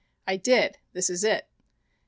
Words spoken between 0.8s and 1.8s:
This is it: No.